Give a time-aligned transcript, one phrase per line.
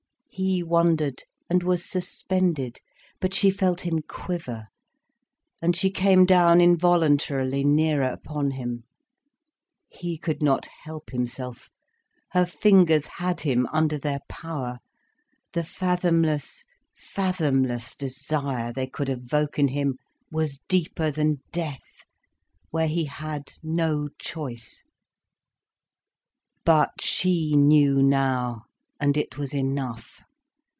[0.33, 2.79] He wondered, and was suspended.
[3.19, 4.67] But she felt him quiver,
[5.61, 8.85] and she came down involuntarily nearer upon him.
[9.89, 11.69] He could not help himself.
[12.31, 14.79] Her fingers had him under their power.
[15.51, 16.63] The fathomless,
[16.95, 19.97] fathomless desire they could evoke in him
[20.31, 22.05] was deeper than death,
[22.69, 24.81] where he had no choice.
[26.63, 28.63] But she knew now,
[28.99, 30.21] and it was enough.